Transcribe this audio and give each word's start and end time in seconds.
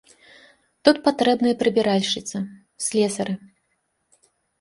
Тут 0.87 0.95
патрэбныя 1.07 1.57
прыбіральшчыцы, 1.61 2.37
слесары. 2.85 3.33